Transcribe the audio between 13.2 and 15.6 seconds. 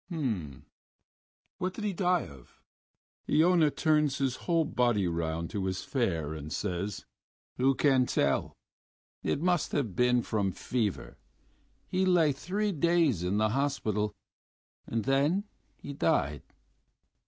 in the hospital and then